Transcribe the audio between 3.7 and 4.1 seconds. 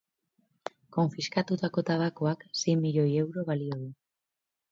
du.